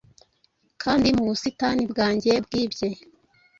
Kandi 0.81 1.07
mu 1.17 1.23
busitani 1.29 1.83
bwanjye 1.91 2.31
bwibye 2.45 2.89